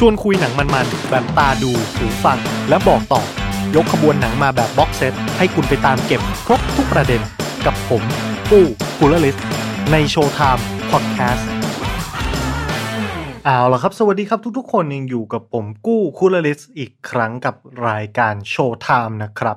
[0.00, 3.22] ชวนคุยหนังมันๆ แบบตาดูหูฟัง และบอกต่อ
[3.74, 7.20] ยกขบวนหนังมาแบบ box set ให้คุณไปตามเก็บครบทุกประเด็น
[7.66, 8.02] กับผม
[8.50, 8.64] ปู้
[8.98, 9.36] กูลลิส
[9.92, 11.48] ใน Showtime Podcast
[13.44, 17.54] เอาละครับ สวัสดีครับทุกๆคนยังอยู่กับผมกู้คูลลิสอีกครั้งกับ
[17.88, 19.56] รายการ Showtime นะครับ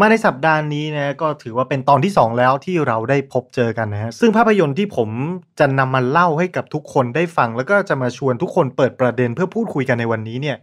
[0.00, 5.10] มาในสัปดาห์นี้นะก็ถือว่าเป็นตอนที่ 2 แล้วที่เราได้พบเจอกันนะฮะซึ่งภาพยนตร์ที่ผม
[5.58, 10.56] จะนำมาเล่าให้กับทุกคนได้ฟัง แล้วก็จะมาชวนทุกคนเปิดประเด็นเพื่อพูดคุยกันในวันนี้เนี่ย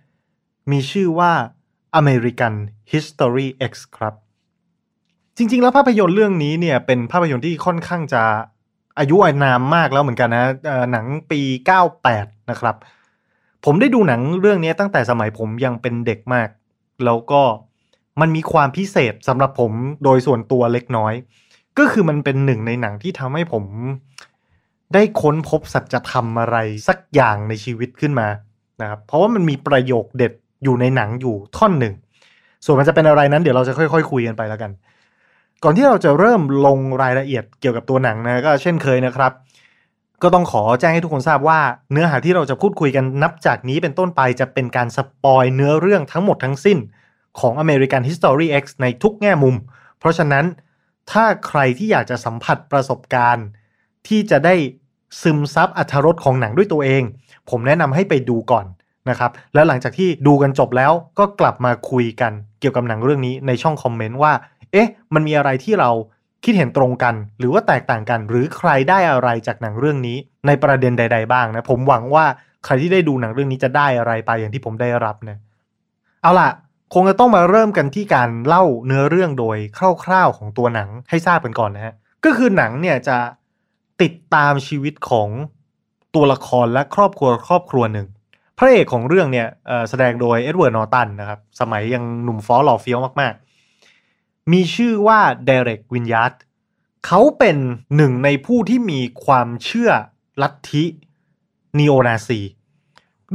[0.72, 1.32] มีชื่อว่า
[2.00, 2.54] American
[2.92, 4.14] History X ครับ
[5.38, 8.24] จริง ๆ แล้วภาพยนตร์เรื่องนี้เนี่ยเป็นภาพยนตร์ที่ค่อนข้างจะ
[9.00, 11.42] อายุอานามมากแล้วเหมือนกันนะเออหนังปี
[11.96, 12.76] 98 นะครับ
[13.66, 16.50] ผมได้ดูหนังเรื่องนี้ตั้งแต่สมัยผมยังเป็นเด็กมาก
[17.06, 17.42] แล้วก็
[18.22, 19.72] มันมีความพิเศษสำหรับผม
[20.04, 21.14] โดยส่วนตัวเล็กน้อย
[21.78, 23.64] ก็คือมันเป็นหนึ่งในหนังที่ทำให้ผม
[24.94, 26.58] ได้ค้นพบสัจธรรมอะไร
[26.88, 28.28] สักอย่างในชีวิตขึ้นมา
[28.82, 31.94] นะครับเพราะว่ามันมีประโยคเด็ดอยู่ในหนังอยู่ท่อนหนึ่ง
[32.66, 34.72] ส่วนมันจะเป็นอะไรนั้นเดี๋ยวเราจะค่อยๆคุยกันไปแล้วกัน
[35.64, 39.32] ก่อนที่เราจะเริ่มลงรายละเอียดเกี่ยวกับตัวหนังนะก็เช่นเคยนะครับ
[40.24, 41.60] ก็ต้องขอแจ้งให้ทุกคนทราบว่า
[41.92, 46.78] เนื้อหาที่เราจะพูดคุยกันนับจากนี้เป็นต้นไปจะเป็นการสปอยเนื้อเรื่องทั้งหมดทั้งสิ้น
[47.40, 49.56] ของ American History X ในทุกแง่มุม
[50.00, 50.46] เพราะฉะนั้น
[51.12, 53.46] ถ้าใครที่อยากจะสัมผัสประสบการณ์
[54.08, 54.56] ที่จะได้
[55.22, 57.04] ซึมซับอรรถรสของหนังด้วยตัวเอง
[57.50, 58.66] ผมแนะนำให้ไปดูก่อน
[59.10, 64.34] นะครับ แล้วหลังจากที่ดูกันจบแล้วก็กลับมาคุยกันเกี่ยวกับหนังเรื่องนี้ในช่องคอมเมนต์ว่า
[64.72, 65.92] เอ๊ะ มันมีอะไรที่เรา
[66.44, 70.18] คิดเห็นตรงกัน หรือว่าแตกต่างกัน หรือใครได้อะไรจากหนังเรื่องนี้
[70.48, 72.26] ในประเด็นใด ๆ บ้างนะ ผมหวังว่า
[72.66, 75.38] ใครที่ได้ดูหนังเรื่องนี้จะได้อะไรไปอย่างที่ผมได้รับนะ
[76.22, 76.50] เอาล่ะ
[76.94, 79.58] คงจะต้องมาเริ่มกันที่การเล่าเนื้อเรื่องโดย
[80.04, 81.94] คร่าวๆของตัวหนังให้ทราบกันก่อนนะฮะ
[82.26, 83.18] ก็คือหนังเนี่ยจะ
[84.02, 85.30] ติดตามชีวิตของ
[86.16, 88.08] ตัวละครและครอบครัวครอบครัวหนึ่ง
[88.58, 89.48] พระเอกของเรื่องเนี่ย
[89.90, 96.34] แสดงโดย Edward Norton นะครับสมัยยังหนุ่มฟ้อหล่อเฟี้ยวมากๆ มีชื่อว่า Derek Vinyard
[97.06, 97.58] เขาเป็น
[97.96, 99.92] หนึ่งในผู้ที่มีความเชื่อ
[100.42, 100.84] ลัทธิ
[101.78, 102.40] นีโอนาซี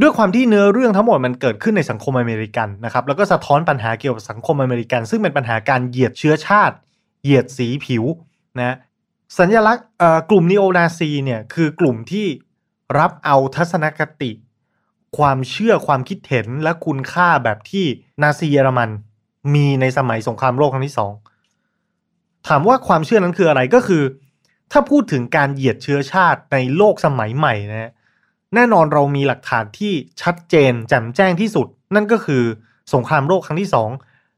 [0.01, 6.77] ด้วยความที่เนื้อเรื่องทั้งหมดมันเกิดขึ้นในสังคมอเมริกันนะครับแล้วก็สะท้อนปัญหาเกี่ยวกับสังคมอเมริกัน ซึ่งเป็นปัญหาการเหยียดเชื้อชาติ
[7.23, 8.05] เหยียดสีผิว
[8.59, 8.77] นะ
[9.39, 9.87] สัญลักษณ์
[10.31, 12.27] กลุ่มนีโอนาซีเนี่ยคือกลุ่มที่
[12.99, 14.31] รับเอาทัศนคติ
[15.19, 17.85] ความเชื่อความคิดเห็นและคุณค่าแบบที่
[18.23, 18.91] นาซีเยอรมัน
[19.55, 21.13] มีในสมัยสงครามโลกครั้งที่สอง
[22.49, 24.03] ถามว่าความเชื่อนั้นคืออะไรก็คือ
[24.73, 27.91] ถ้าพูดถึงการเหยียดเชื้อชาติในโลกสมัยใหม่นะฮะ
[28.55, 29.93] แน่นอนเรามีหลักฐานที่
[30.23, 32.43] ชัดเจนแจ่มแจ้งที่สุด นั่นก็คือ
[32.95, 33.91] สงครามโลกครั้งที่สอง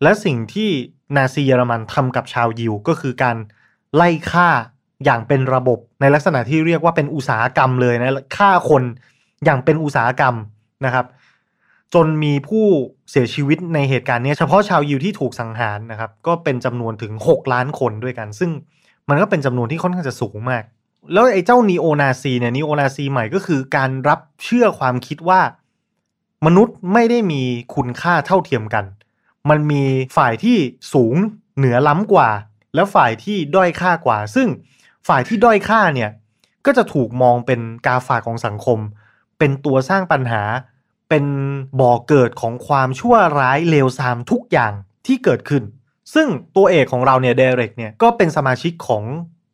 [0.03, 0.71] และสิ่งที่
[1.16, 3.37] นาซีเยอรมันทำกับชาวยิวก็คือการ
[3.94, 4.49] ไล่ฆ่า
[5.04, 8.82] อย่างเป็นระบบในลักษณะที่เรียกว่าเป็นอุตสาหกรรมเลยนะฆ่าคน
[9.44, 10.34] อย่างเป็นอุตสาหกรรม
[10.84, 11.06] นะครับ
[11.94, 12.66] จนมีผู้
[13.10, 18.50] เสียชีวิตในเหตุการณ์นี้เฉพาะชาวยิวที่ถูกสังหารนะครับ ก็เป็นจำนวนถึง 6 ล้านคนด้วยกัน ซึ่ง
[19.09, 20.65] มันก็เป็นจำนวนที่ค่อนข้างจะสูงมาก
[21.12, 25.41] แล้วไอ้เจ้านีโอนาซีเนี่ยนีโอนาซีใหม่ก็คือการรับเชื่อความคิดว่า
[26.47, 27.43] มนุษย์ไม่ได้มี
[27.75, 28.84] คุณค่าเท่าเทียมกัน
[29.50, 29.84] มันมี
[30.16, 30.59] ฝ่ายที่
[30.94, 31.15] สูง
[31.56, 32.31] เหนือล้ำกว่า
[32.75, 34.49] แล้วฝ่ายที่ด้อยค่ากว่า ซึ่ง
[35.09, 36.11] ฝ่ายที่ด้อยค่าเนี่ย
[36.66, 38.78] ก็จะถูกมองเป็นกาฝากของสังคม
[39.38, 40.43] เป็นตัวสร้างปัญหา
[41.09, 41.25] เป็น
[41.81, 44.72] บ่อเกิดของความชั่วร้ายเลวทรามทุกอย่าง
[45.06, 45.62] ที่เกิดขึ้น
[46.15, 49.05] ซึ่งตัวเอกของเราเนี่ยเดเร็กเนี่ยก็เป็นสมาชิกของ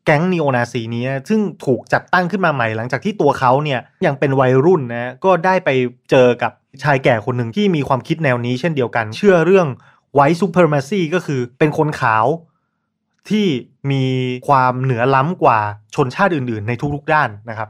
[0.07, 5.71] แก๊งนีโอนาซีนี้ซึ่งถูกจัดตั้งขึ้นมาใหม่หลังจากที่ตัวเขาเนี่ยยังเป็นวัยรุ่นนะก็ได้ไป
[6.11, 6.53] เจอกับ
[6.83, 9.69] ชายแก่คนหนึ่งที่มีความคิดแนวนี้เช่นเดียวกัน เชื่อเรื่อง
[10.15, 12.27] ไวท์ซูเปอร์มาซีก็คือเป็นคนขาว
[13.29, 13.47] ที่
[13.91, 14.05] มี
[14.49, 15.59] ความเหนือล้ำกว่า
[15.95, 17.69] ชนชาติอื่น ๆ ในทุกๆด้านนะครับ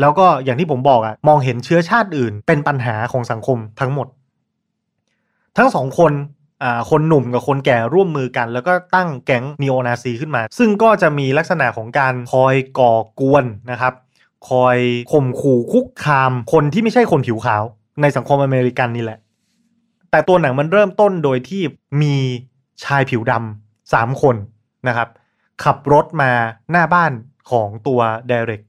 [0.00, 4.06] แล้วก็อย่างที่ผมบอกอะมองเห็นเชื้อชาติอื่น เป็นปัญหาของสังคมทั้งหมด
[5.56, 6.12] ทั้งสองคน
[6.90, 13.94] คนหนุ่มกับคนแก่ร่วมมือกัน แล้วก็ตั้งแก๊งนีโอนาซีขึ้นมา ซึ่งก็จะมีลักษณะของการคอยก่อกวนนะครับ
[14.50, 14.78] คอย
[15.12, 17.62] ข่มขู่คุกคามคนที่ไม่ใช่คนผิวขาว
[18.02, 19.18] ในสังคมอเมริกันนี่แหละ
[20.10, 21.62] แต่ตัวหนังมันเริ่มต้นโดยที่
[22.02, 22.16] มี
[22.84, 24.36] ชายผิวดำสามคน
[24.88, 25.08] นะครับ
[25.64, 26.30] ขับรถมา
[26.70, 27.12] หน้าบ้าน
[27.50, 28.60] ของตัวเดเร็ก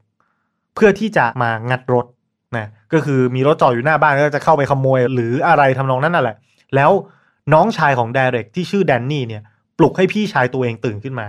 [0.76, 2.06] เพื่อที่จะมางัดรถ
[2.58, 6.36] นะก็คือมีรถจอดอยู่หน้าบ้านก็จะเข้าไปขโมย หรืออะไรทำนองนั้นน่ะแหละ
[6.76, 6.92] แล้ว
[7.54, 9.44] น้องชายของเดเร็กที่ชื่อแดนนี่เนี่ย
[9.78, 11.28] ปลุกให้พี่ชายตัวเองตื่นขึ้นมา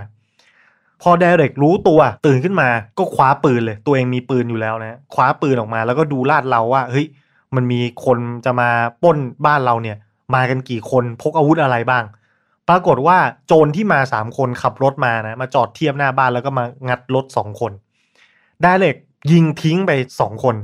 [1.01, 7.07] พอเดเร็กรู้ตัวตื่นขึ้นมา ก็คว้าปืนเลย ตัวเองมีปืนอยู่แล้วนะคว้าปืนออกมา แล้วก็ดูลาดเราว่า เฮ้ย
[7.55, 8.69] มันมีคนจะมา
[9.03, 9.97] ป้นบ้านเราเนี่ย
[10.35, 12.03] มากันกี่คนพกอาวุธอะไรบ้าง
[12.69, 13.17] ปรากฏว่า
[13.47, 17.71] โจรที่มาสามคนขับรถมานะมาจอดเทียบหน้าบ้านแล้วก็มางัดรถสองคน
[18.61, 18.95] ไดเหล็ก
[19.31, 20.55] ยิงทิ้งไปสองคน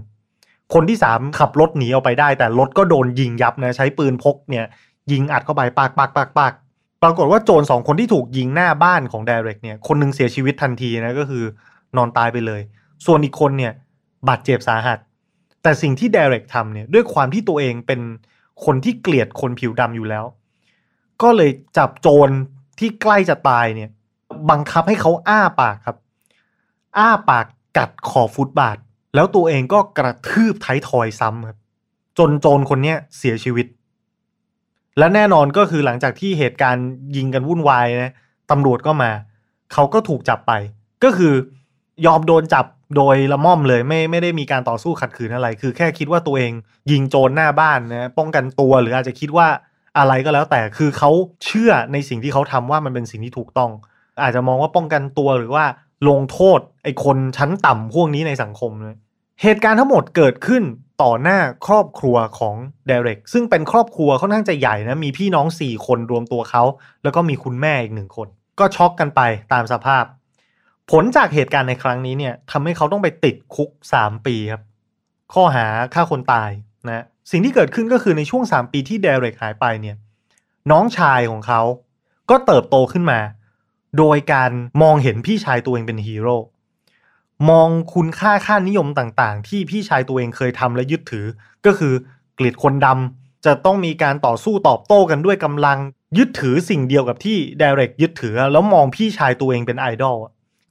[0.73, 4.65] คนที่สามขับรถหนีออกไปได้ แต่รถก็โดนยิงยับนะใช้ปืนพกเนี่ย
[5.11, 6.53] ยิงอัดเข้าไปปากปากปากปาก
[7.03, 11.43] ปรากฏว่าโจรสองคนที่ถูกยิงหน้าบ้านของเดเร็กเนี่ย คนหนึงเสียชีวิตทันทีนะก็คือ
[11.97, 12.61] นอนตายไปเลย
[13.05, 13.73] ส่วนอีกคนเนี่ย
[14.27, 14.99] บาดเจ็บสาหัส
[15.63, 18.01] แต่สิ่งที่เดเร็กทำเนี่ยด้วยความที่ตัวเองเป็น
[18.65, 20.25] คนที่เกลียดคนผิวดำอยู่แล้ว
[21.21, 22.29] ก็เลยจับโจร
[22.79, 23.89] ที่ใกล้จะตายเนี่ย
[24.49, 25.97] บังคับให้เขาอ้าปากครับ
[26.97, 27.45] อ้าปาก
[27.77, 28.77] กัดขอบฟุตบาท
[29.15, 31.57] แล้วตัวเองก็กระทืบไทยทอยซ้ำครับ
[32.17, 33.65] จนโจรคนเนี้ยเสียชีวิต
[34.99, 38.13] และแน่นอนก็คือหลังจากที่เหตุการณ์ยิงกันวุ่นวายนะ
[38.51, 39.11] ตำรวจก็มา
[39.73, 40.51] เขาก็ถูกจับไป
[41.03, 41.33] ก็คือ
[42.05, 42.65] ยอมโดนจับ
[42.97, 46.51] โดยละม่อมเลยไม่ไม่ได้มีการต่อสู้ขัดขืนอะไร คือแค่คิดว่าตัวเอง
[46.91, 49.47] ยิงโจรหน้าบ้านนะป้องกันตัวหรืออาจจะคิดว่า
[49.97, 51.11] อะไรก็แล้วแต่คือเขา
[51.45, 53.71] เชื่อในสิ่งที่เขาทำว่ามันเป็นสิ่งที่ถูกต้อง
[54.23, 55.65] อาจจะมองว่าป้องกันตัวหรือว่า
[56.09, 58.95] ลงโทษไอ้คนชั้นต่ำพวกนี้ในสังคมเลย
[59.41, 60.63] เหตุการณ์ทั้งหมดเกิดขึ้น
[61.01, 62.55] ต่อหน้าครอบครัวของ
[62.87, 66.63] เดเร็กซึ่งเป็นครอบครัวค่อนข้างจะใหญ่นะ มีพี่น้อง 4 คนรวมตัวเขา
[67.03, 68.27] แล้วก็มีคุณแม่อีกหนึ่งคน
[68.59, 69.21] ก็ช็อกกันไป
[69.53, 70.03] ตามสภาพ
[70.91, 73.69] ผลจากเหตุการณ์ในครั้งนี้เนี่ยทำให้เขาต้องไปติดคุก
[73.99, 74.61] 3 ปีครับ
[75.33, 76.49] ข้อหาฆ่าคนตาย
[76.87, 79.95] นะสิ่งที่เกิดขึ้นก็คือในช่วง 3 ปีที่เดเร็กหายไปเนี่ย
[80.71, 81.61] น้องชายของเขา
[82.29, 83.19] ก็เติบโตขึ้นมา
[83.97, 86.35] โดยการมองเห็นพี่ชายตัวเองเป็นฮีโร่
[87.49, 91.25] มองคุณค่าค่านิยมต่างๆ ที่พี่ชายตัวเองเคยทำและยึดถือ
[91.65, 91.93] ก็คือ
[92.35, 95.77] เกลียดคนดำจะต้องมีการต่อสู้ตอบโต้กันด้วยกำลัง
[96.17, 100.17] ยึดถือสิ่งเดียวกับที่เดเรกยึดถือ แล้วมองพี่ชายตัวเองเป็นไอดอล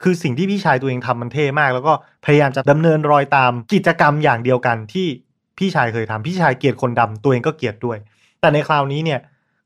[0.03, 1.93] คือสิ่งที่พี่ชายตัวเองทำมันเท่มาก แล้วก็
[2.25, 5.07] พยายามจะดำเนินรอยตามกิจกรรมอย่างเดียวกันที่
[5.57, 7.97] พี่ชายเคยทำพี่ชายเกลียดคนดำตัวเองก็เกลียดด้วย
[8.39, 9.19] แต่ในคราวนี้เนี่ย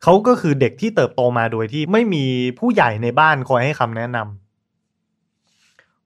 [0.04, 2.26] เขาก็คือเด็กที่เติบโตมาโดยที่ไม่มี
[2.60, 4.43] ผู้ใหญ่ในบ้านคอยให้คำแนะนำ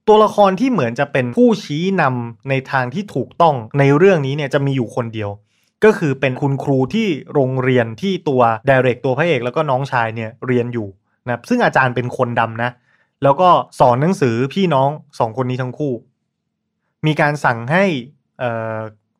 [0.07, 5.29] ตัวละครที่เหมือนจะเป็นผู้ชี้นำในทางที่ถูกต้องในเรื่องนี้เนี่ยจะมีอยู่คนเดียว
[5.83, 10.87] ก็คือเป็นคุณครูที่โรงเรียนที่ตัวเดเร็กตัวพระเอกแล้วก็น้องชายเนี่ยเรียนอยู่
[11.25, 12.69] นะซึ่งอาจารย์เป็นคนดำนะ
[13.23, 13.49] แล้วก็
[13.79, 14.89] สอนหนังสือพี่น้อง
[15.19, 15.93] สองคนนี้ทั้งคู่
[17.05, 17.85] มีการสั่งให้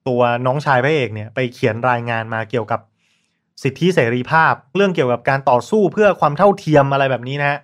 [0.07, 2.79] ตัวน้องชายพระเอกเนี่ยไปเขียนรายงานมาเกี่ยวกับ
[3.63, 7.59] สิทธิเสรีภาพ เรื่องเกี่ยวกับการต่อสู้เพื่อความเท่าเทียมอะไรแบบนี้นะ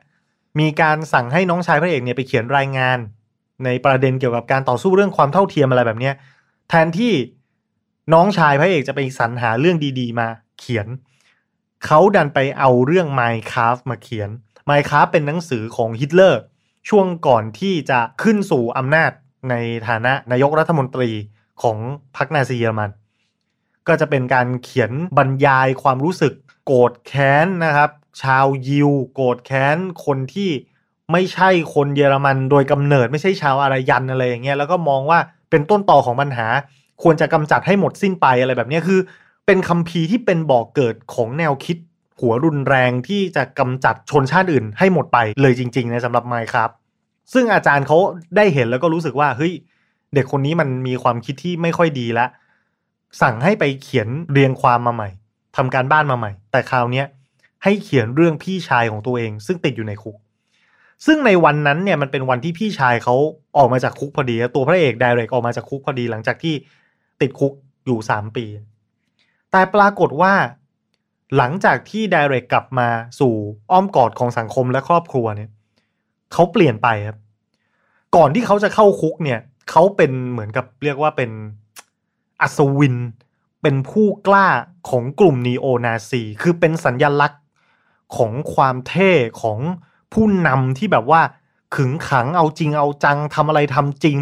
[0.59, 2.97] มีการสั่งให้น้องชายพระเอกเนี่ยไปเขียนรายงาน
[3.65, 6.11] ในประเด็นเกี่ยวกับการต่อสู้เรื่องความเท่าเทียมอะไรแบบนี้
[6.69, 7.13] แทนที่
[8.13, 10.27] น้องชายพระเอกจะไปสรรหาเรื่องดีๆ มา
[10.59, 10.87] เขียน
[11.85, 14.29] เขาดันไปเอาเรื่อง Minecraft มาเขียน
[14.69, 16.41] Minecraft เป็นหนังสือของฮิตเลอร์
[16.89, 19.11] ช่วงก่อนที่จะขึ้นสู่อำนาจ
[19.49, 19.55] ใน
[19.87, 21.11] ฐานะนายกรัฐมนตรี
[21.61, 21.77] ของ
[22.15, 22.89] พรรคนาซีเยอรมัน
[23.87, 26.33] ก็จะเป็นการเขียนบรรยายความรู้สึก
[26.65, 27.89] โกรธแค้นนะครับ
[28.21, 30.49] ชาวยิวโกรธแค้นคนที่
[31.11, 35.19] ไม่ใช่คนเยอรมันโดยกำเนิดไม่ใช่ชาวอารยันอะไรอย่างเงี้ยแล้วก็มองว่า
[35.49, 36.47] เป็นต้นต่อของปัญหา
[37.03, 38.99] ควรจะกำจัดให้หมดสิ้นไปอะไรแบบนี้คือ
[39.45, 41.77] เป็นคัมภีร์ที่เป็นบอกเกิดของแนวคิด
[42.19, 46.69] หัวรุนแรงที่จะกำจัดชนชาติอื่น ให้หมดไปเลยจริงๆนะสำหรับไมค์ครับ
[47.33, 47.97] ซึ่งอาจารย์เขา
[48.35, 49.53] ได้เห็นแล้วก็รู้สึกว่าเฮ้ย
[50.13, 52.29] เด็กคนนี้มันมีความคิดที่ไม่ค่อยดีล้ว
[53.21, 55.09] สั่งให้ไปเขียนเรียงความมาใหม่
[55.57, 57.05] ทำการบ้านมาใหม่ แต่คราวเนี้ย
[57.63, 60.15] ให้เขียนเรื่องพี่ชายของตัวเอง ซึ่งติดอยู่ในคุก
[61.05, 63.15] ซึ่งในวันนั้นเนี่ยมันเป็นวันที่พี่ชายเขา
[63.57, 66.55] ออกมาจากคุกพอดีตัวพระเอกไดเรกออกมาจากคุกพอดีหลังจากที่
[67.21, 67.53] ติดคุก
[67.85, 68.45] อยู่สามปี
[69.51, 70.33] แต่ปรากฏว่า
[71.37, 72.89] หลังจากที่ไดเรกกลับมา
[73.19, 73.33] สู่
[73.71, 75.49] อ้อมกอดของสังคมและครอบครัวเนี่ย
[76.33, 77.17] เขาเปลี่ยนไปครับ
[78.15, 79.39] ก่อนที่เขาจะเข้าคุกเนี่ย
[79.71, 81.31] เขาเป็นเหมือนกับเรียกว่าเป็น
[82.41, 82.95] อัศวิน
[83.61, 84.47] เป็นผู้กล้า
[84.89, 87.41] ของกลุ่มนีโอนาซี คือเป็นสัญญลักษณ์
[88.17, 89.59] ของความเท่ของ
[90.13, 91.21] ผู้นำที่แบบว่า
[91.75, 94.19] ขึงขังเอาจริงเอาจังทำอะไรทำจริง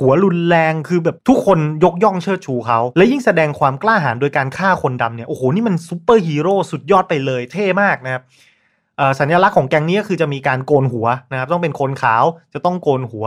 [0.00, 8.22] หัวรุนแรงคือแบบทุกคนยกย่องเชิดชูเขา และยิ่งแสดงความกล้าหาญโดยการฆ่าคนดำเนี่ยโอ้โหนี่มันซูเปอร์ฮีโร่สุดยอดไปเลยเท่มากนะครับ
[9.20, 13.26] สัญลักษณ์ของแก๊งนี้ก็คือจะมีการโกนหัวนะครับต้องเป็นคนขาวจะต้องโกนหัว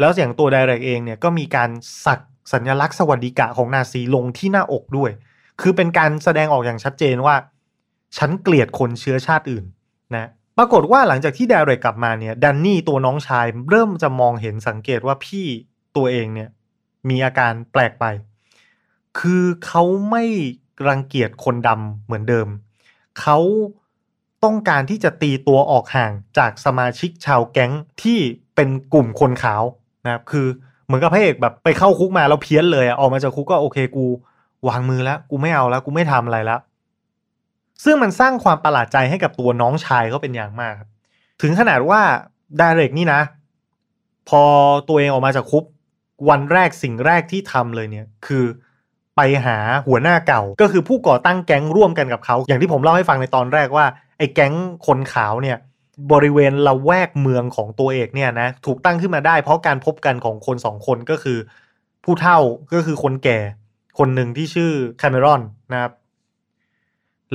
[0.00, 1.70] แล้วเสียงตัว Derek เองเนี่ยก็มีการ
[2.06, 2.20] สัก
[2.52, 5.10] สัญลักษณ์สวัสติกะของนาซีลงที่หน้าอกด้วย
[5.60, 7.34] คือเป็นการแสดงออกอย่างชัดเจนว่า
[8.16, 9.64] ฉันเกลียดคนเชื้อชาติอื่น
[10.14, 10.28] นะ
[10.58, 15.46] ปรากฏว่าหลังจากที่เดเรกกลับมาเนี่ยดันนี่ตัวน้องชายเริ่มจะมองเห็นสังเกตว่าพี่
[15.96, 16.48] ตัวเองเนี่ย
[17.08, 18.04] มีอาการแปลกไป
[19.18, 20.24] คือเขาไม่
[20.88, 22.48] รังเกียจคนดำเหมือนเดิม
[23.20, 23.38] เขา
[24.44, 28.18] ต้องการที่จะตีตัวออกห่างจากสมาชิกชาวแก๊งที่
[28.54, 29.62] เป็นกลุ่มคนขาว
[30.04, 30.46] นะครับคือ
[30.92, 34.06] มือนกับพระเอกแบบไปเข้าคุกมาแล้วเพี้ยนเลยออกมาจากคุกก็โอเคกู
[34.68, 36.60] วางมือแล้ว กูไม่เอาแล้ว กูไม่ทำอะไรแล้ว
[37.84, 40.88] ซึ่งมันสร้างความประหลาดใจให้กับตัวน้องชายเขาเป็นอย่างมากครับ
[41.42, 42.00] ถึงขนาดว่า
[42.60, 43.20] ดาเรกนี่นะ
[44.28, 44.42] พอ
[44.88, 45.64] ตัวเองออกมาจากคุก
[46.28, 48.44] วันแรกสิ่งแรกที่ทำเลยเนี่ย คือ
[49.16, 53.86] ไปหาหัวหน้าเก่า ก็คือผู้ก่อตั้งแก๊งร่วมกันกับเขา อย่างที่ผมเล่าให้ฟังในตอนแรกว่า
[54.18, 54.54] ไอ้แก๊ง
[54.86, 55.58] คนขาวเนี่ย
[56.12, 61.38] บริเวณละแวกเมืองของตัวเอกเนี่ยนะ ถูกตั้งขึ้นมาได้ เพราะการพบกันของคนสองคนก็คือ
[62.04, 62.38] ผู้เฒ่า
[62.74, 63.38] ก็คือคนแก่
[63.98, 65.92] คนหนึ่งที่ชื่อแคมเมรอนนะครับ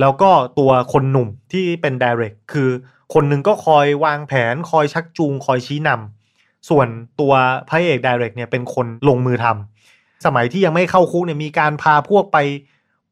[0.00, 2.70] แล้วก็ตัวคนหนุ่มที่เป็นด r e c กคือ
[3.14, 6.88] คนหนึ่งก็คอยวางแผนคอยชักจูงคอยชี้นำส่วน
[7.20, 7.32] ตัว
[7.68, 12.38] พระเอกด r e c กเนี่ยเป็นคนลงมือทำสมัยที่ยังไม่เข้าคุกเนี่ยมีการพาพวกไป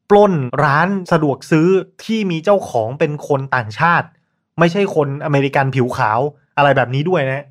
[0.09, 1.67] ปล้นร้านสะดวกซื้อ
[2.03, 4.07] ที่มีเจ้าของเป็นคนต่างชาติ
[4.59, 6.19] ไม่ใช่คนอเมริกันผิวขาว
[6.57, 7.45] อะไรแบบนี้ด้วยนะ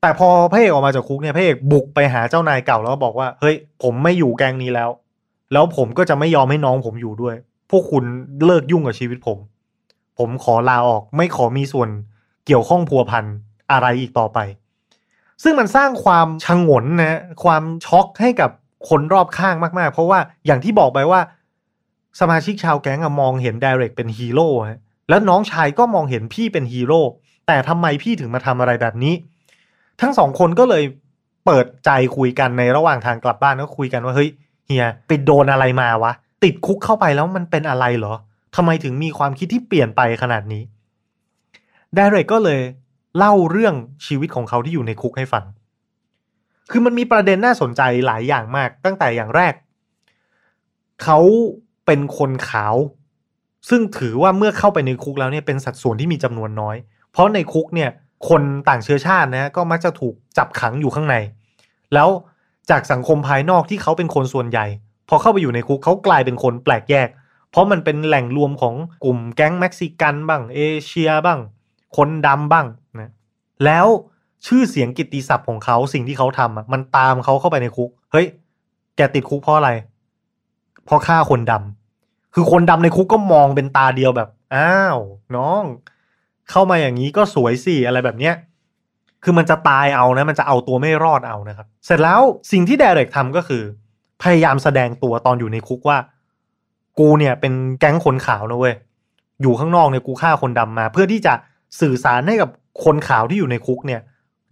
[0.00, 4.90] แต่พอพระเอกออกมาจากคุกเนี่ยพระเอกบุกไปหาเจ้านายเก่าแล้วบอกว่าเฮ้ยผมไม่อยู่แกงนี้แล้ว
[5.52, 7.36] แล้วผมก็จะไม่ยอมให้น้องผมอยู่ด้วย
[7.72, 8.04] พวกคุณ
[8.44, 9.38] เลิกยุ่งกับชีวิตผม
[10.18, 11.88] ผมขอลาออกไม่ขอมีส่วน
[12.46, 13.24] เกี่ยวข้องพัวพัน
[13.72, 14.38] อะไรอีกต่อไป
[15.42, 18.50] ซึ่งมันสร้างความชงนนะความช็อกให้กับ
[18.88, 21.20] คนรอบข้างมาก ๆ เพราะว่าอย่างที่บอกไปว่า
[22.20, 27.00] สมาชิกชาวแก๊งมองเห็นด r e c เป็นฮีโร่ฮะแล้วน้องชายก็มองเห็นพี่เป็นฮีโร่
[27.46, 29.14] แต่ทำไมพี่ถึงมาทำอะไรแบบนี้
[30.00, 30.84] ทั้งสองคนก็เลย
[31.44, 34.30] เปิดใจคุยกันในระหว่างทางกลับบ้านก็คุยกันว่าเฮ้ย
[34.66, 36.12] เฮียไปโดนอะไรมาวะ
[36.44, 38.14] ติดคุกเข้าไปแล้วมันเป็นอะไรเหรอ
[38.56, 40.62] ทำไมถึงมีความคิดที่เปลี่ยนไปขนาดนี้
[41.96, 42.60] ดเรกก็เลย
[43.18, 43.74] เล่าเรื่อง
[44.06, 45.44] ชีวิตของเขาที่อยู่ในคุกให้ฟัง
[46.70, 49.54] คือมันมีประเด็นน่าสนใจหลายอย่างมาก ตั้งแต่อย่างแรก
[51.02, 51.18] เขา
[51.86, 52.76] เป็นคนขาว
[53.68, 56.76] ซึ่งถือว่าเมื่อเข้าไปในคุกแล้วเนี่ยเป็นสัดส่วนที่มีจำนวนน้อย
[57.10, 57.90] เพราะในคุกเนี่ย
[58.28, 61.16] คนต่างเชื้อชาตินะก็มักจะถูกจับขังอยู่ข้างใน
[61.94, 62.08] แล้ว
[62.70, 64.66] จากสังคมภายนอกที่เขาเป็นคนส่วนใหญ่
[65.08, 67.08] พอเข้าไปอยู่ในคุกเขากลายเป็นคนแปลกแยก
[67.50, 71.40] เพราะมันเป็นแหล่งรวมของกลุ่มแก๊งเม็กซิกันบ้าง เอเชียบ้าง
[71.96, 72.66] คนดำบ้าง
[73.00, 73.10] นะ
[73.64, 73.86] แล้ว
[74.46, 78.26] ชื่อเสียงกิตติศัพท์ของเขาสิ่งที่เขาทำอะมันตามเขาเข้าไปในคุก เฮ้ย
[78.96, 79.70] แกติดคุกเพราะอะไร
[80.84, 84.98] เพราะฆ่าคนดำคือคนดำในคุกก็มองเป็นตาเดียวแบบ อ้าว
[85.36, 85.62] น้อง
[86.50, 88.34] เข้ามาอย่างนี้ก็สวยสิอะไรแบบเนี้ย
[89.24, 92.20] คือมันจะตายเอานะ มันจะเอาตัวไม่รอดเอานะครับ เสร็จแล้ว
[92.52, 93.62] สิ่งที่เดเรกทำก็คือ
[94.22, 95.98] พยายามแสดงตัวตอนอยู่ในคุกว่า
[96.98, 98.74] กูเนี่ยเป็นแก๊งคนขาวนะเว้ย
[99.42, 101.34] อยู่ข้างนอกเนี่ยกูฆ่าคนดำมา เพื่อที่จะ
[101.80, 102.50] สื่อสารให้กับ
[102.84, 104.00] คนขาวที่อยู่ในคุกเนี่ย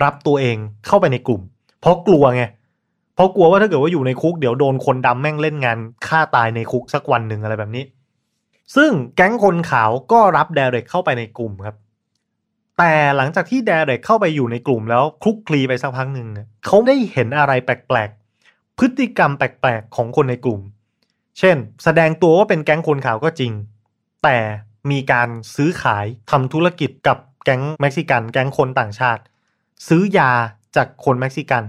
[0.04, 1.40] รับตัวเองเข้าไปในกลุ่ม
[1.80, 2.44] เพราะกลัวไง
[3.14, 7.84] เพราะกลัวว่าถ้าเกิดว่าอยู่ในคุกเดี๋ยวโดนคนดำแม่งเล่นงานฆ่าตายในคุกสักวันหนึ่งอะไรแบบนี้
[8.76, 11.76] ซึ่งแก๊งคนขาวก็รับเดเรกเข้าไปในกลุ่มครับ
[12.78, 16.28] แต่หลังจากที่เดเรกเข้าไปอยู่ในกลุ่มแล้วคลุกคลีไปสักพักหนึ่ง
[16.66, 18.10] เขาได้เห็นอะไรแปลก
[18.80, 20.60] พฤติกรรมแปลกๆของคนในกลุ่ม
[21.38, 23.52] เช่น แสดงตัวว่าเป็นแก๊งคนขาวก็จริง
[24.24, 24.38] แต่
[24.90, 29.22] มีการซื้อขายทำธุรกิจกับแก๊งเม็กซิกัน แก๊งคนต่างชาติ
[29.88, 30.30] ซื้อยา
[30.76, 31.64] จากคนเม็กซิกัน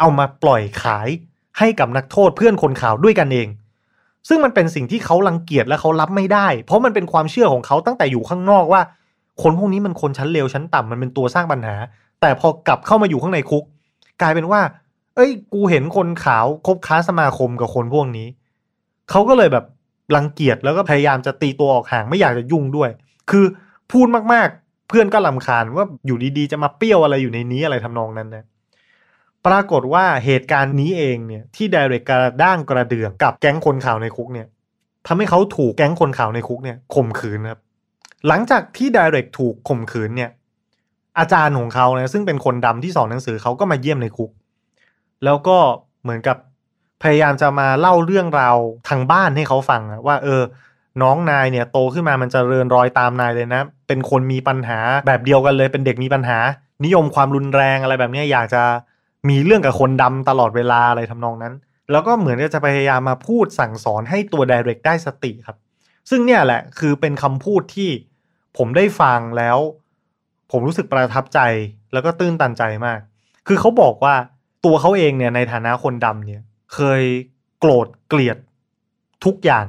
[0.00, 1.08] เอามาปล่อยขาย
[1.58, 3.48] ให้กับนักโทษเพื่อนคนขาวด้วยกันเอง
[4.28, 8.82] ซึ่งมันเป็นสิ่งที่เขารังเกียจและเขารับไม่ได้ เพราะมันเป็นความเชื่อของเขาตั้งแต่อยู่ข้างนอกว่า
[9.42, 11.74] คนพวกนี้มันคนชั้นเลวชั้นต่ำมันเป็นตัวสร้างปัญหา
[12.20, 13.64] แต่พอกลับเข้ามาอยู่ข้างในคุก
[14.22, 14.60] กลายเป็นว่า
[15.16, 18.28] เอ้ย กูเห็นคนขาวคบค้าสมาคมกับคนพวกนี้
[19.10, 19.64] เขาก็เลยแบบ
[20.16, 22.90] รังเกียจแล้วก็พยายามจะตีตัวออกห่างไม่อยากจะยุ่งด้วย
[23.30, 23.44] คือ
[23.92, 28.44] พูดมากๆ เพื่อนก็ลำคาญว่าอยู่ดีๆ จะมาเปรี้ยวอะไรอยู่ในนี้อะไรทำนองนั้นนะ
[29.46, 34.46] ปรากฏว่าเหตุการณ์นี้เองเนี่ยที่ไดเรกกระด้างกระเดื่องกับแก๊งคนข่าวในคุกเนี่ย
[35.06, 37.60] ทำให้เขาถูกแก๊งคนข่าวในคุกเนี่ยข่มขืนครับ
[38.28, 40.30] หลังจากที่ไดเรกถูกข่มขืนเนี่ย
[41.18, 44.30] อาจารย์ของเขาเนี่ยซึ่งเป็นคนดำที่สอนหนังสือเขาก็มาเยี่ยมในคุก
[45.24, 45.58] แล้วก็
[46.02, 46.36] เหมือนกับ
[47.02, 48.56] พยายามจะมาเล่าเรื่องราว
[48.88, 50.42] ทางบ้านให้เขาฟังว่า เออ
[51.02, 56.38] น้องนายเนี่ยโตขึ้นมามันจะเริญรอยตามนายเลยนะ เป็นคนมีปัญหาแบบเดียวกันเลย เป็นเด็กมีปัญหา
[56.84, 58.62] นิยมความรุนแรงอะไรแบบนี้อยากจะ
[59.28, 61.54] มีเรื่องกับคนดำตลอดเวลาอะไรทำนองนั้น
[61.90, 65.56] แล้วก็เหมือนจะพยายามมาพูดสั่งสอนให้ตัวไดเรกได้สติครับ
[66.10, 67.90] ซึ่งเนี่ยแหละคือเป็นคำพูดที่
[68.56, 69.58] ผมได้ฟังแล้ว
[70.50, 71.40] ผมรู้สึกประทับใจ
[71.92, 73.00] แล้วก็ตื้นตันใจมาก
[73.46, 74.14] คือเขาบอกว่า
[74.64, 76.42] ตัวเขาเองเนี่ยในฐานะคนดำเนี่ย
[76.74, 77.02] เคย
[77.58, 78.38] โกรธเกลียด
[79.24, 79.66] ทุกอย่าง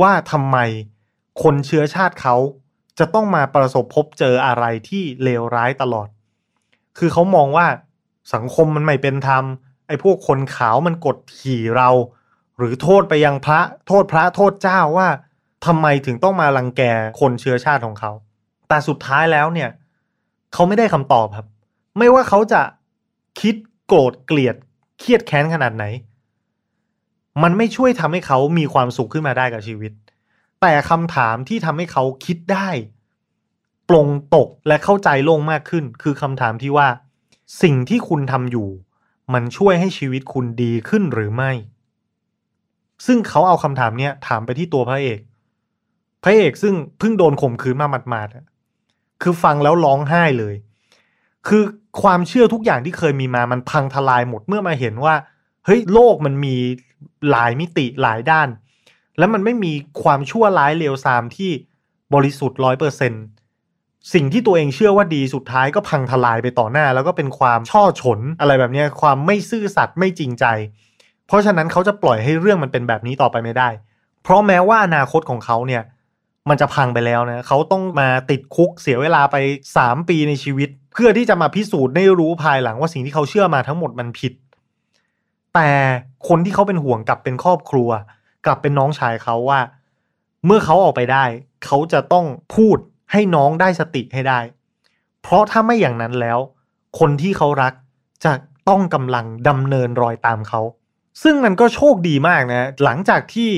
[0.00, 0.56] ว่าทำไม
[1.42, 2.36] คนเชื้อชาติเขา
[2.98, 6.08] จะต้องมาประสบพบเจออะไรที่เลวร้ายตลอด
[6.98, 7.66] คือเขามองว่า
[8.34, 9.44] สังคมมันไม่เป็นธรรม
[9.86, 11.88] ไอ้พวกคนขาวมันกดขี่เรา
[12.56, 15.08] หรือโทษไปยังพระ โทษพระโทษเจ้าว่า
[15.66, 16.82] ทำไมถึงต้องมารังแก
[17.20, 18.12] คนเชื้อชาติของเขา
[18.68, 19.70] แต่สุดท้ายแล้วเนี่ย
[20.52, 21.46] เขาไม่ได้คำตอบครับ
[21.98, 22.62] ไม่ว่าเขาจะ
[23.40, 23.54] คิด
[23.86, 24.56] โกรธเกลียด
[24.98, 25.84] เครียดแค้นขนาดไหน
[27.42, 29.92] มันไม่ช่วยทำให้เขามีความสุขขึ้นมาได้กับชีวิต
[30.60, 32.68] แต่คำถามที่ทำให้เขาคิดได้
[33.88, 36.88] ปลงตกและเข้าใจโล่งมากขึ้น คือคำถามที่ว่า
[37.62, 38.68] สิ่งที่คุณทำอยู่
[39.32, 41.52] มันช่วยให้ชีวิตคุณดีขึ้นหรือไม่
[43.06, 45.20] ซึ่งเขาเอาคำถามเนี้ยถามไปที่ตัวพระเอก
[46.22, 50.54] พระเอกซึ่งเพิ่งโดนข่มขืนมาหมาดๆคือฟังแล้วร้องไห้เลย
[51.48, 51.62] คือ
[52.02, 55.14] ความเชื่อทุกอย่างที่เคยมีมามันพังทลายหมดเมื่อมาเห็นว่า
[55.64, 56.56] เฮ้ยโลกมันมี
[57.30, 58.48] หลายมิติหลายด้าน
[59.18, 59.72] แล้วมันไม่มี
[60.02, 61.50] ความชั่วร้ายเลวทรามที่
[62.14, 63.12] บริสุทธิ์ร้อยเปอร์เซ็น
[64.12, 70.44] สิ่งที่ตัวเองเชื่อว่าดีสุดท้ายก็พังทลายไปต่อหน้า แล้วก็เป็นความช่อฉนอะไรแบบนี้ความไม่ซื่อสัตย์ไม่จริงใจ
[71.26, 73.68] เพราะฉะนั้นเขาจะปล่อยให้เรื่องมันเป็นแบบนี้ต่อไปไม่ได้
[74.22, 75.82] เพราะแม้ว่าอนาคตของเขาเนี่ย
[76.48, 79.36] มันจะพังไปแล้วนะเขาต้องมาติดคุกเสียเวลาไป
[79.76, 84.32] 3 ปีในชีวิต เพื่อที่จะมาพิสูจน์ได้รู้ภายหลังว่าสิ่งที่เขาเชื่อมาทั้งหมดมันผิด
[85.54, 85.70] แต่
[86.28, 87.90] คนที่เขาเป็นห่วงกลับเป็นครอบครัว
[88.46, 89.60] กลับเป็นน้องชายเขาว่า
[90.46, 91.24] เมื่อเขาออกไปได้
[91.64, 92.78] เขาจะต้องพูด
[93.12, 94.40] ให้น้องได้สติให้ได้
[95.22, 96.38] เพราะถ้าไม่อย่างนั้นแล้ว
[96.98, 97.72] คนที่เขารัก
[98.24, 98.32] จะ
[98.68, 100.60] ต้องกำลังดำเนินรอยตามเขา
[101.22, 103.50] ซึ่งมันก็โชคดีมากนะ หลังจากที่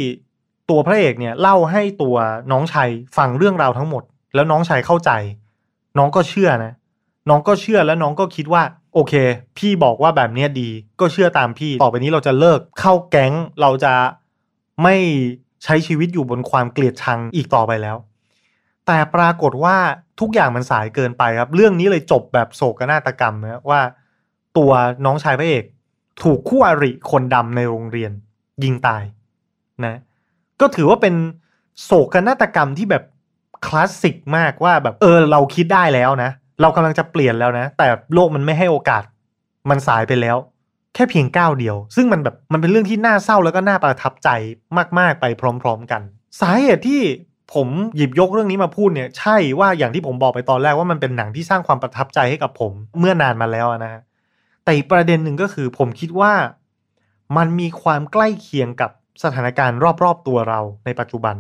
[0.70, 2.16] ตัวพระเอกเนี่ยเล่าให้ตัว
[2.52, 4.02] น้องชายฟังเรื่องราวทั้งหมด
[4.34, 5.10] แล้วน้องชายเข้าใจ
[5.98, 6.72] น้องก็เชื่อนะ
[7.28, 8.62] น้องก็เชื่อแล้วน้องก็คิดว่า
[8.94, 9.14] โอเค
[9.58, 13.94] พี่บอกว่าแบบเนี้ยดี ก็เชื่อตามพี่ต่อไปนี้เราจะเลิกเข้าแก๊งเราจะ
[14.82, 14.96] ไม่
[15.64, 17.96] ใช้ชีวิตอยู่บนความเกลียดชังอีกต่อไปแล้ว
[18.86, 19.76] แต่ปรากฏว่า
[20.20, 23.80] ทุกอย่างมันสายเกินไปครับ เรื่องนี้เลยจบแบบโศกนาฏกรรมนะว่า
[24.56, 24.72] ตัว
[25.04, 25.64] น้องชายพระเอก
[26.22, 28.12] ถูกคู่อริคนดำในโรงเรียน
[28.64, 29.02] ยิงตาย
[29.84, 29.98] นะ
[30.60, 31.14] ก็ถือว่าเป็น
[31.82, 33.04] โศกนาฏกรรมที่แบบ
[33.66, 36.30] คลาสสิกมากว่าแบบเออเราคิดได้แล้วนะ
[36.60, 39.02] เรากำลังจะเปลี่ยนแล้วนะ แต่โลกมันไม่ให้โอกาส
[39.70, 40.36] มันสายไปแล้ว
[40.94, 44.28] แค่เพียงก้าวเดียว ซึ่งมันแบบมันเป็นเรื่องที่น่าเศร้าแล้วก็น่าประทับใจ
[44.98, 45.24] มาก ๆ ไป
[45.62, 46.02] พร้อม ๆ กัน
[46.40, 47.02] สาเหตุที่
[47.54, 54.02] ผมหยิบยกเรื่องนี้มาพูดเนี่ย ใช่ว่าอย่างที่ผมบอกไปตอนแรกว่ามันเป็นหนังที่สร้างความประทับใจให้กับผมเมื่อนานมาแล้วนะฮะ
[54.64, 56.32] แต่อีกประเด็นหนึ่งก็คือ ผมคิดว่า
[57.36, 58.90] มันมีความใกล้เคียงกับ
[59.22, 61.36] สถานการณ์รอบๆตัวเราในปัจจุบัน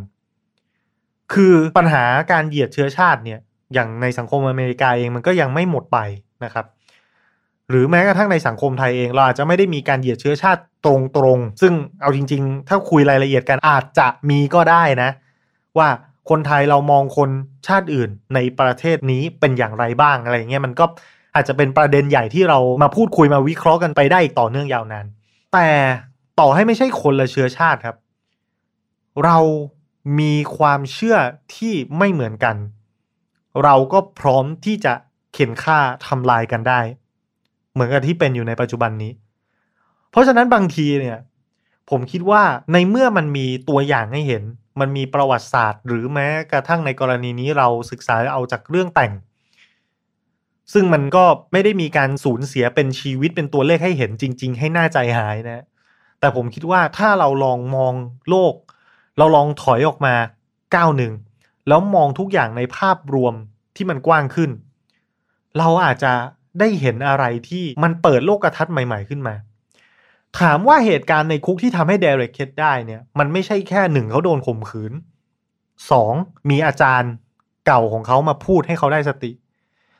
[1.32, 3.40] คือปัญหาการเหยียดเชื้อชาติเนี่ย
[3.74, 5.98] อย่างในสังคมอเมริกาเองมันก็ยังไม่หมดไป
[6.44, 6.66] นะครับ
[7.70, 10.88] หรือแม้กระทั่งในสังคมไทยเองเราอาจจะไม่ได้มีการเหยียดเชื้อชาติต
[11.22, 15.10] รงๆ ซึ่งเอาจริง ๆ ถ้าคุยรายละเอียดกันอาจจะมีก็ได้นะ
[15.78, 15.88] ว่า
[16.30, 17.30] คนไทยเรามองคน
[17.66, 20.84] ชาติอื่นในประเทศนี้เป็นอย่างไรบ้างอะไรเงี้ยมันก็
[21.34, 25.06] อาจจะเป็นประเด็นใหญ่ที่เรามาพูดคุยมาวิเคราะห์กันไปได้อีกต่อเนื่องยาวนาน
[25.52, 25.68] แต่
[26.40, 27.96] ต่อให้ไม่ใช่คนละเชื้อชาติครับ
[29.24, 29.38] เรา
[30.20, 31.16] มีความเชื่อ
[31.54, 32.56] ที่ไม่เหมือนกัน
[33.64, 34.94] เราก็พร้อมที่จะ
[35.34, 36.80] เข็นฆ่าทำลายกันได้
[37.72, 39.12] เหมือนกับที่เป็นอยู่ในปัจจุบันนี้
[40.10, 41.18] เพราะฉะนั้นบางทีเนี่ย
[41.90, 42.42] ผมคิดว่า
[42.72, 44.42] ในเมื่อมันมีตัวอย่างให้เห็น
[44.80, 49.12] มันมีประวัติศาสตร์ หรือแม้กระทั่งในกรณีนี้เราศึกษาเอาจากเรื่องแต่ง
[50.72, 55.64] ซึ่งมันก็ไม่ได้มีการสูญเสียเป็นชีวิตเป็นตัวเลขให้เห็นจริง ๆ ให้หน่าใจหายนะ
[56.24, 57.94] แต่ผมคิดว่าถ้าเราลองมอง
[58.28, 58.54] โลก
[59.18, 60.14] เราลองถอยออกมา
[60.74, 61.12] ก้าวหนึ่ง
[61.68, 63.34] แล้วมองทุกอย่างในภาพรวม
[63.76, 64.50] ที่มันกว้างขึ้น
[65.58, 66.12] เราอาจจะ
[66.60, 69.34] ได้เห็นอะไรที่มันเปิดโลกกระทัดใหม่ ๆขึ้นมา
[70.40, 74.92] ถามว่าเหตุการณ์ในคุกที่ทำให้เดเร็กเคสได้เนี่ย มันไม่ใช่แค่หนึ่งเขาโดนข่มขืน
[75.90, 76.14] สอง
[76.50, 77.12] มีอาจารย์
[77.66, 79.32] เก่าของเขามาพูดให้เขาได้สติ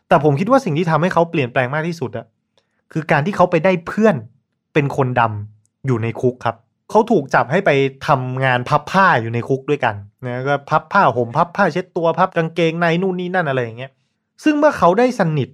[0.08, 2.26] แต่ผมคิดว่าสิ่งที่ทำให้เขาเปลี่ยนแปลงมากที่สุดอะ
[2.92, 4.16] คือการที่เขาไปได้เพื่อน
[4.74, 5.53] เป็นคนดำ
[5.86, 6.56] อยู่ในคุกครับ
[6.90, 7.70] เขาถูกจับให้ไป
[8.06, 9.94] ทำงานพับผ้าอยู่ในคุกด้วยกัน
[10.24, 13.92] นะก็พับผ้าห่มพับผ้าเช็ดตัวพับกางเกงในนู่นนี่นั่นอะไรอย่างเงี้ย
[14.44, 15.48] ซึ่งเมื่อเขาได้สนิท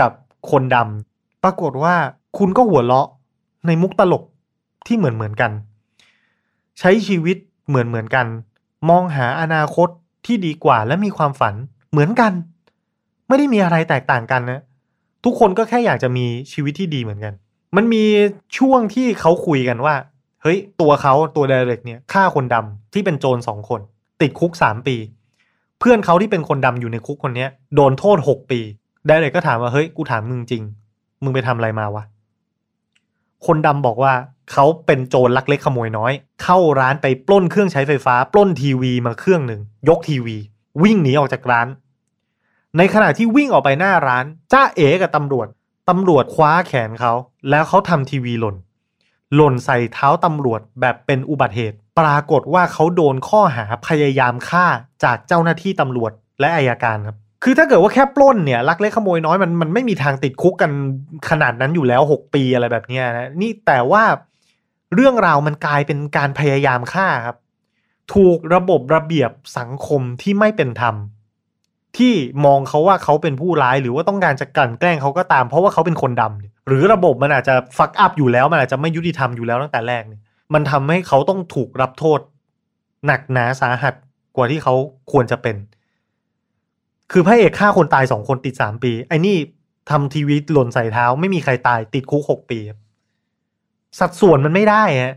[0.00, 0.10] กับ
[0.50, 1.94] คนดำปรากฏว่า
[2.38, 3.08] คุณก็หัวเราะ
[3.66, 4.24] ในมุกตลก
[4.86, 5.50] ที่เหมือนเหมือนกัน
[6.78, 7.36] ใช้ชีวิต
[7.68, 8.26] เหมือนเหมือนกัน
[8.88, 9.88] มองหาอนาคต
[10.26, 11.54] ที่ดีกว่าและมีความฝัน
[11.90, 12.32] เหมือนกัน
[13.28, 14.60] ไม่ได้มีอะไรแตกต่างกันนะ
[15.24, 17.34] ทุกคนก็แค่อยากจะมีชีวิตที่ดีเหมือนกัน
[17.76, 18.04] มันมี
[18.58, 19.94] ช่วงที่เขาคุยกันว่า
[20.42, 23.80] เฮ้ย ตัวเขาตัวเดเร็กเนี่ยฆ่าคนดำที่เป็นโจรสองคน
[24.20, 24.96] ติดคุกสามปี
[25.78, 28.60] เพื่อนเขาที่เป็นคนดำอยู่ในคุกคนนี้โดนโทษหกปี
[29.06, 30.62] เดเร็กก็ถามว่าเฮ้ยกูถามมึงจริง
[31.22, 32.04] มึงไปทำอะไรมาวะ
[33.46, 34.12] คนดำบอกว่า
[34.52, 40.36] เขาเป็นโจรลักเล็กขโมยน้อย เข้าร้านไปปล้นเครื่องใช้ไฟฟ้า ปล้นทีวีมาเครื่องหนึ่งยกทีวี
[40.82, 41.68] วิ่งหนีออกจากร้าน
[42.76, 45.48] ในขณะที่วิ่งออกไปหน้าร้านจ้าเอ๋กับตำรวจ
[45.88, 47.12] ตำรวจคว้าแขนเขา
[47.50, 48.56] แล้วเขาทำทีวีหล่น
[49.36, 54.66] หล่นใส่เท้าตำรวจแบบเป็นอุบัติเหตุ ปรากฏว่าเขาโดนข้อหาพยายามฆ่า
[55.04, 60.70] จากเจ้าหน้าที่ตำรวจและอายการครับ คือถ้าเกิดว่าแค่ปล้นเนี่ยลักเล็กขโมยน้อยมันมันไม่มีทางติดคุกกัน
[61.30, 64.04] ขนาดนั้นอยู่แล้วหกปีอะไรแบบนี้นะนี่แต่ว่า
[64.94, 67.36] เรื่องราวมันกลายเป็นการพยายามฆ่าครับ
[68.14, 70.94] ถูกระบบระเบียบสังคมที่ไม่เป็นธรรม
[71.98, 80.22] ที่มองเขาว่าเขาเป็นผู้ร้ายหรือว่าต้องการจะกลั่นแกล้งเขาก็ตาม เพราะว่าเขาเป็นคนดำหรือระบบมันอาจจะฟักอัพอยู่แล้วมันอาจจะไม่ยุติธรรมอยู่แล้วตั้งแต่แรกเนี่ย
[80.54, 82.20] มันทำให้เขาต้องถูกรับโทษ
[83.06, 83.94] หนักหนาสาหัส
[84.36, 84.74] กว่าที่เขา
[85.12, 85.56] ควรจะเป็น
[87.12, 89.36] คือพระเอกฆ่าคนตายสองคนติดสามปี ไอ้นี่
[89.90, 92.58] ทำทีวีหล่นใส่เท้า ไม่มีใครตายติดคุกหกปี
[94.00, 95.14] สัดส่วนมันไม่ได้ฮะ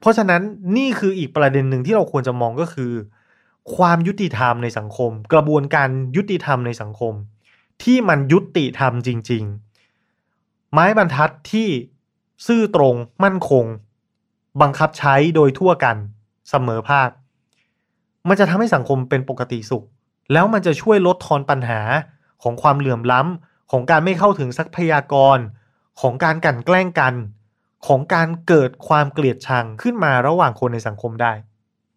[0.00, 0.42] เพราะฉะนั้น
[0.76, 2.92] นี่คืออีกประเด็นหนึ่งที่เราควรจะมองก็คือ
[3.76, 7.14] ความยุติธรรมในสังคม กระบวนการยุติธรรมในสังคม
[7.82, 9.44] ที่มันยุติธรรมจริง
[10.08, 11.68] ๆ ไม้บรรทัดที่
[12.46, 13.64] ซื่อตรงมั่นคง
[14.60, 15.96] บังคับใช้โดยทั่วกัน
[16.50, 17.10] เสมอภาค
[18.28, 19.84] มันจะทำให้สังคมเป็นปกติสุข
[20.32, 21.80] แล้วมันจะช่วยลดทอนปัญหา
[22.42, 25.38] ของความเหลื่อมล้ำของการไม่เข้าถึงทรัพยากร
[26.00, 27.14] ของการกันแกล้งกัน
[27.86, 31.32] ของการเกิดความเกลียดชังขึ้นมาระหว่างคนในสังคมได้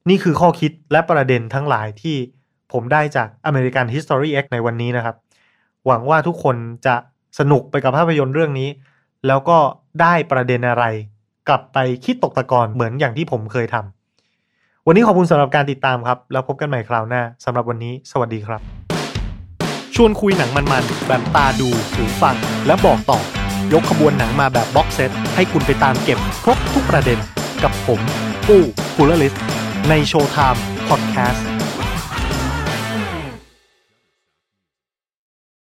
[0.10, 2.16] นี่คือข้อคิดและประเด็นทั้งหลายที่
[2.72, 5.16] ผมได้จาก American History X ในวันนี้นะครับ
[5.88, 6.96] หวังว่าทุกคนจะ
[7.40, 8.70] สนุกไปกับภาพยนตร์เรื่องนี้
[9.28, 9.58] แล้วก็
[10.02, 10.86] ได้ประเด็นอะไร
[11.48, 18.62] กลับไปคิดตกตะกอนเหมือนอย่างที่ผมเคยทำวันนี้ขอบคุณสำหรับการติดตามครับ แล้วพบกันใหม่คราวหน้าสำหรับวันนี้ สวัสดีครับ
[19.96, 22.36] ชวนคุยหนังมันๆแบบตาดูหูฟัง
[22.68, 23.20] และบอกต่อ
[23.74, 27.20] ยกขบวนหนังมาแบบ box set ให้คุณไปตามเก็บครบทุกประเด็น
[27.64, 28.00] กับผม
[28.48, 28.62] ปู้
[28.96, 29.36] คูลลิส
[29.90, 31.51] ใน Showtime Podcast